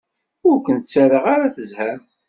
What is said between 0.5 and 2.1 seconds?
ken-ttaraɣ ara tezham.